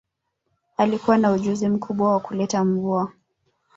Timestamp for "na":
1.17-1.31